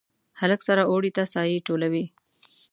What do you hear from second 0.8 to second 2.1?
اوړي ته سایې ټولوي